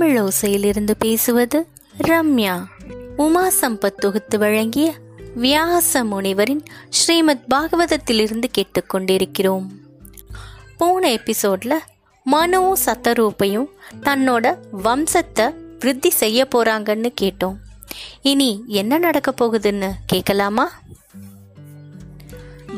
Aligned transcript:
தமிழோசையிலிருந்து 0.00 0.90
பேசுவது 0.98 1.66
ரம்யா. 1.98 2.64
உமா 3.16 3.48
சம்பத் 3.60 3.94
தொகுத்து 3.94 4.38
வழங்கிய 4.38 4.94
வியாச 5.34 6.04
முனிவரின் 6.04 6.64
ஸ்ரீமத் 6.88 7.44
பாகவதத்திலிருந்து 7.54 8.44
கேட்டுக்கொண்டிருக்கிறோம். 8.58 9.66
போன 10.76 11.08
எபிசோட்ல 11.10 11.72
மனுவும் 12.32 12.72
சத்தரூப்பையும் 12.86 13.66
தன்னோட 14.00 14.56
வம்சத்தை 14.84 15.54
விருத்தி 15.78 16.10
செய்ய 16.10 16.48
போறாங்கன்னு 16.54 17.12
கேட்டோம். 17.20 17.56
இனி 18.22 18.64
என்ன 18.66 18.98
நடக்க 18.98 19.34
போகுதுன்னு 19.40 19.90
கேட்கலாமா? 20.06 20.80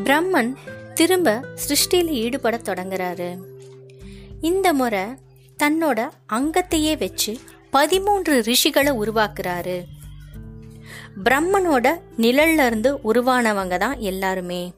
பிரம்மன் 0.04 0.54
திரும்ப 0.94 1.44
சிருஷ்டியில் 1.68 2.08
ஈடுபட 2.08 2.56
தொடங்குறாரு. 2.56 3.38
இந்த 4.40 4.72
முறை 4.72 5.02
தன்னோட 5.62 6.08
அங்கத்தையே 6.32 6.98
வச்சு 6.98 7.38
பதிமூன்று 7.70 8.40
ரிஷிகளை 8.40 8.90
உருவாக்குறாரு. 9.04 9.84
பிரம்மனோட 11.24 12.00
நிழல்ல 12.18 12.66
இருந்து 12.66 12.98
உருவானவங்க 13.04 13.78
தான் 13.78 13.98
எல்லாருமே. 13.98 14.74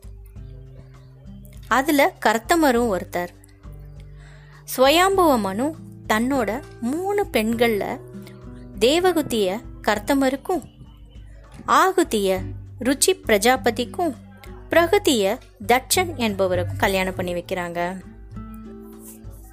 அதுல 1.68 2.14
கர்த்தமரும் 2.26 2.96
ஒருத்தர். 2.96 3.28
ஸ்வயாம்புவ 4.76 5.38
மனு 5.38 5.74
தன்னோட 6.08 6.62
மூணு 6.80 7.26
பெண்கள்ல 7.32 8.00
தேவகுத்திய 8.78 9.60
கர்த்தமருக்கும் 9.82 10.62
ஆகுத்திய 11.66 12.40
ருச்சி 12.84 13.20
பிரஜாபதிக்கும் 13.26 14.14
பிரகதிய 14.70 15.38
தட்சன் 15.66 16.16
என்பவருக்கும் 16.16 16.76
கல்யாணம் 16.76 17.14
பண்ணி 17.14 17.34
வைக்கிறாங்க. 17.34 18.00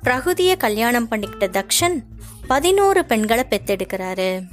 பிரகுதியை 0.01 0.57
கல்யாணம் 0.57 1.07
பண்ணிக்கிட்ட 1.11 1.47
தக்ஷன் 1.47 2.03
பதினோரு 2.47 3.05
பெண்களை 3.05 3.43
பெத்தெடுக்கிறாரு. 3.49 4.47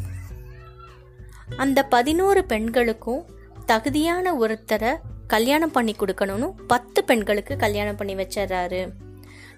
அந்த 1.56 1.84
பதினோரு 1.84 2.44
பெண்களுக்கும் 2.44 3.24
தகுதியான 3.66 4.34
ஒருத்தரை 4.34 4.96
கல்யாணம் 5.26 5.70
பண்ணி 5.70 5.94
கொடுக்கணும்னு 5.94 6.52
பத்து 6.66 7.04
பெண்களுக்கு 7.04 7.56
கல்யாணம் 7.56 7.96
பண்ணி 7.96 8.14
வச்சிடுறாரு. 8.14 8.92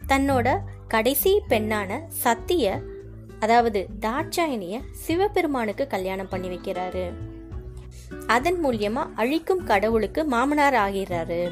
தன்னோட 0.09 0.59
கடைசி 0.89 1.41
பெண்ணான 1.49 2.01
சத்திய 2.09 2.81
அதாவது 3.41 3.87
தாட்சாயணிய 4.01 4.81
சிவபெருமானுக்கு 4.93 5.87
கல்யாணம் 5.87 6.29
பண்ணி 6.29 6.49
வைக்கிறாரு. 6.49 7.13
அதன் 8.27 8.65
மூலியமா 8.65 9.09
அழிக்கும் 9.15 9.65
கடவுளுக்கு 9.65 10.25
மாமனார் 10.25 10.75
ஆகிறாரு 10.75 11.51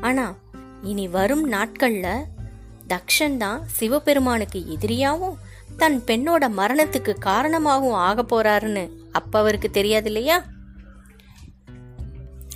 ஆனா 0.00 0.34
இனி 0.82 1.08
வரும் 1.08 1.52
நாட்கள்ல 1.52 2.24
தக்ஷன் 2.86 3.36
தான் 3.36 3.66
சிவபெருமானுக்கு 3.66 4.64
எதிரியாவும் 4.68 5.36
தன் 5.76 6.02
பெண்ணோட 6.06 6.48
மரணத்துக்கு 6.48 7.18
காரணமாகவும் 7.18 7.92
ஆக 7.92 8.22
போறாருன்னு 8.22 8.90
அப்ப 9.12 9.38
அவருக்கு 9.38 9.70
தெரியாது 9.70 10.06
இல்லையா? 10.06 10.44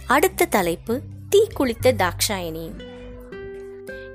அடுத்த 0.06 0.44
தலைப்பு 0.44 1.00
தீ 1.28 1.46
குளித்த 1.58 1.92
தாக்ஷாயணி 1.92 2.70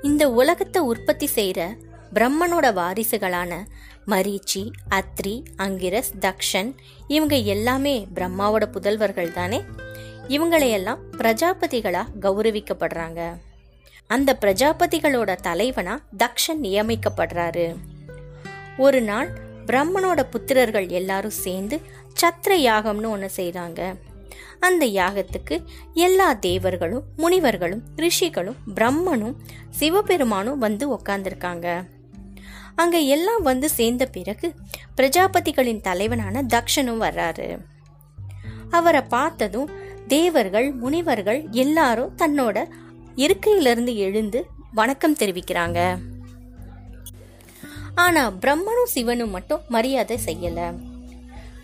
இந்த 0.02 0.30
உலகத்தை 0.30 0.82
உற்பத்தி 0.82 1.28
செய்யற 1.34 1.76
பிரம்மனோட 2.14 2.72
வாரிசுகளான 2.72 3.64
மரீச்சி 4.06 4.70
அத்ரி 4.88 5.44
அங்கிரஸ் 5.56 6.12
தக்ஷன் 6.20 6.74
இவங்க 7.08 7.36
எல்லாமே 7.36 8.06
பிரம்மாவோட 8.14 8.64
புதல்வர்கள் 8.66 9.32
தானே 9.32 9.64
இவங்களையெல்லாம் 10.28 10.98
பிரஜாபதிகளா 11.18 12.06
கௌரவிக்கப்படுறாங்க. 12.20 13.36
அந்த 14.06 14.36
பிரஜாபதிகளோட 14.40 15.36
தலைவனா 15.36 16.00
தக்ஷன் 16.18 16.62
நியமிக்கப்படுறாரு. 16.62 17.76
ஒரு 18.76 19.00
நாள் 19.00 19.28
பிரம்மனோட 19.66 20.20
புத்திரர்கள் 20.32 20.88
எல்லாரும் 20.88 21.30
சேர்ந்து 21.30 21.80
சத்திர 22.20 22.50
யாகம்னு 22.50 23.08
ஒன்று 23.08 23.30
செய்கிறாங்க 23.36 23.96
அந்த 24.60 24.86
யாகத்துக்கு 24.86 25.64
எல்லா 25.94 26.32
தேவர்களும் 26.32 27.04
முனிவர்களும் 27.16 27.82
ரிஷிகளும் 27.96 28.56
பிரம்மனும் 28.74 29.34
சிவபெருமானும் 29.70 30.58
வந்து 30.58 30.94
உக்காந்துருக்காங்க. 30.94 31.86
அங்க 32.74 32.98
எல்லாம் 32.98 33.42
வந்து 33.42 33.68
சேர்ந்த 33.68 34.06
பிறகு 34.06 34.54
பிரஜாபதிகளின் 34.96 35.80
தலைவனான 35.80 36.42
தக்ஷனும் 36.42 37.02
வர்றாரு. 37.02 37.58
அவரை 38.70 39.02
பார்த்ததும் 39.02 39.70
தேவர்கள் 40.06 40.72
முனிவர்கள் 40.72 41.46
எல்லாரும் 41.50 42.16
தன்னோட 42.16 42.66
இருக்கையிலிருந்து 43.16 43.94
எழுந்து 43.94 44.46
வணக்கம் 44.74 45.14
தெரிவிக்கிறாங்க. 45.14 45.98
ஆனா 47.94 48.30
பிரம்மனும் 48.30 48.84
சிவனும் 48.84 49.30
மட்டும் 49.30 49.60
மரியாதை 49.68 50.18
செய்யல. 50.24 50.78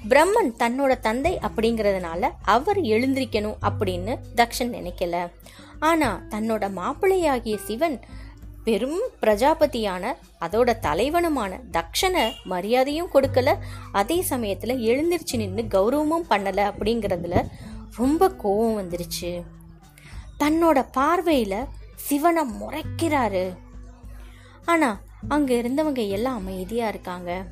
பிரம்மன் 0.08 0.52
தன்னோட 0.58 1.00
தந்தை 1.00 1.38
அப்படிங்கறதுனால 1.42 2.30
அவர் 2.42 2.80
எழுந்திருக்கணும் 2.80 3.54
அப்படின்னு 3.62 4.16
தக்ஷன் 4.34 4.72
நினைக்கல. 4.78 5.30
ஆனா 5.80 6.22
தன்னோட 6.30 6.72
மாப்பிள்ளையாகிய 6.72 7.56
சிவன் 7.56 8.00
பெரும் 8.64 9.00
பிரஜாபதியான 9.20 10.12
அதோட 10.40 10.72
தலைவனுமான 10.82 11.60
தக்ஷனை 11.72 12.32
மரியாதையும் 12.44 13.10
கொடுக்கல 13.14 13.56
அதே 13.92 14.24
சமயத்துல 14.30 14.78
எழுந்திருச்சு 14.90 15.36
நின்று 15.36 15.62
கௌரவமும் 15.62 16.30
பண்ணல 16.30 16.72
அப்படிங்கறதுல 16.72 17.46
ரொம்ப 17.96 18.32
கோவம் 18.44 18.80
வந்துருச்சு. 18.80 19.42
தன்னோட 20.42 20.86
பார்வையில 20.96 21.66
சிவனை 21.96 22.44
முறைக்கிறாரு. 22.50 23.56
ஆனா 24.64 25.00
அங்க 25.28 25.54
இருந்தவங்க 25.54 26.08
எல்லாம் 26.08 26.36
அமைதியா 26.36 26.88
இருக்காங்க. 26.88 27.46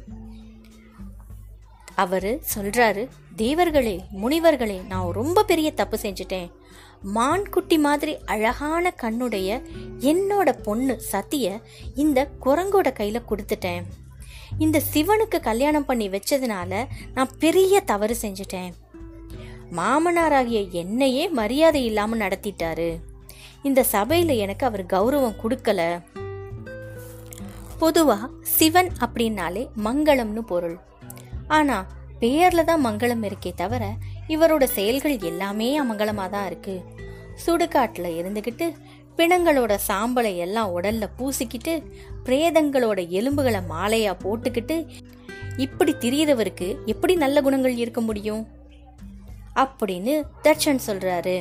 அவரு 1.94 2.42
சொல்றாரு 2.54 3.08
தேவர்களே 3.36 4.00
முனிவர்களே 4.22 4.86
நான் 4.86 5.10
ரொம்ப 5.10 5.42
பெரிய 5.42 5.72
தப்பு 5.72 5.98
செஞ்சுட்டேன். 6.02 6.50
மான் 7.02 7.48
குட்டி 7.48 7.78
மாதிரி 7.78 8.18
அழகான 8.24 8.92
கண்ணுடைய 9.02 9.62
என்னோட 9.98 10.62
பொண்ணு 10.62 11.00
சத்திய 11.00 11.60
இந்த 11.94 12.30
குரங்கோட 12.44 12.88
கையில 12.92 13.22
கொடுத்துட்டேன். 13.28 13.82
இந்த 14.58 14.82
சிவனுக்கு 14.92 15.40
கல்யாணம் 15.40 15.84
பண்ணி 15.84 16.08
வச்சதுனால 16.08 16.86
நான் 17.14 17.36
பெரிய 17.38 17.80
தவறு 17.80 18.16
செஞ்சுட்டேன். 18.22 18.72
மாமனாராகிய 19.76 20.70
என்னையே 20.70 21.28
மரியாதை 21.28 21.84
இல்லாமல் 21.84 22.20
நடத்திட்டாரு. 22.20 22.96
இந்த 23.62 23.82
சபையில் 23.82 24.28
எனக்கு 24.28 24.66
அவர் 24.66 24.84
கௌரவம் 24.86 25.40
கொடுக்கல. 25.42 26.02
பொதுவாக 27.78 28.28
சிவன் 28.40 28.90
அப்படின்னாலே 29.00 29.68
மங்களம்னு 29.84 30.38
பொருள். 30.38 30.78
ஆனால் 31.48 31.86
பெயரில் 32.18 32.64
தான் 32.64 32.84
மங்களம் 32.84 33.22
இருக்கே 33.22 33.52
தவிர 33.54 33.92
இவரோட 34.28 34.64
செயல்கள் 34.64 35.18
எல்லாமே 35.18 35.80
அமங்கலமாக 35.80 36.28
தான் 36.28 36.46
இருக்கு. 36.46 36.82
சுடுகாட்டில் 37.46 38.16
இருந்துக்கிட்டு 38.16 38.74
பிணங்களோட 39.16 39.78
சாம்பலை 39.88 40.36
எல்லாம் 40.36 40.72
உடல்ல 40.72 41.06
பூசிக்கிட்டு 41.18 41.82
பிரேதங்களோட 42.24 43.08
எலும்புகளை 43.08 43.60
மாலையா 43.70 44.12
போட்டுக்கிட்டு 44.24 44.86
இப்படி 45.56 45.92
திரியறவருக்கு 45.92 46.68
எப்படி 46.86 47.14
நல்ல 47.16 47.42
குணங்கள் 47.42 47.76
இருக்க 47.76 48.00
முடியும்? 48.00 48.58
அப்படின்னு 49.54 50.22
தட்சன் 50.42 50.84
சொல்றாரு. 50.86 51.36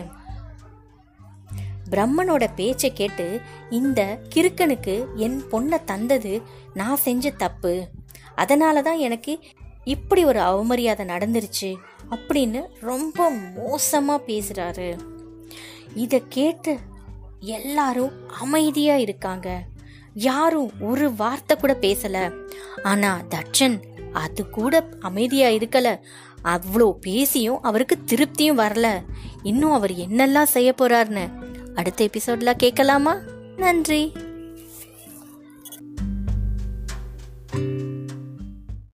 பிரம்மனோட 1.91 2.47
பேச்சை 2.55 2.93
கேட்டு 2.93 3.41
இந்த 3.69 4.19
கிறுக்கனுக்கு 4.35 5.15
என் 5.15 5.41
பொண்ணை 5.51 5.83
தந்தது 5.83 6.41
நான் 6.73 6.95
செஞ்ச 6.95 7.29
தப்பு. 7.29 7.87
அதனால 8.35 8.81
தான் 8.81 8.97
எனக்கு 8.97 9.39
இப்படி 9.83 10.25
ஒரு 10.25 10.39
அவமரியாதை 10.39 11.05
நடந்துருச்சு 11.05 11.75
அப்படின்னு 12.11 12.61
ரொம்ப 12.79 13.29
மோசமாக 13.29 14.25
பேசுகிறாரு 14.27 14.99
இதை 15.93 16.23
கேட்டு 16.29 16.77
எல்லாரும் 17.39 18.11
அமைதியாக 18.27 18.99
இருக்காங்க. 18.99 19.63
யாரும் 20.13 20.71
ஒரு 20.79 21.13
வார்த்தை 21.13 21.57
கூட 21.57 21.77
பேசலை. 21.81 22.35
ஆனால் 22.83 23.25
தட்சன் 23.35 23.83
அது 24.13 24.49
கூட 24.49 24.89
அமைதியாக 24.99 25.55
இருக்கலை. 25.55 25.99
அவ்வளோ 26.43 26.91
பேசியும் 26.91 27.61
அவருக்கு 27.61 27.97
திருப்தியும் 28.05 28.59
வரல. 28.59 29.01
இன்னும் 29.43 29.71
அவர் 29.71 29.91
என்னெல்லாம் 29.91 30.43
செய்ய 30.43 30.73
போறாருன்னு 30.77 31.29
அடுத்த 31.75 32.09
எபிசோட்ல 32.13 32.53
கேட்கலாமா? 32.57 33.15
நன்றி. 33.57 34.13